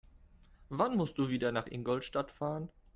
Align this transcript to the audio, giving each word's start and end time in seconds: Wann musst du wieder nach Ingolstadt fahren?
Wann 0.69 0.97
musst 0.97 1.19
du 1.19 1.29
wieder 1.29 1.51
nach 1.51 1.67
Ingolstadt 1.67 2.31
fahren? 2.31 2.69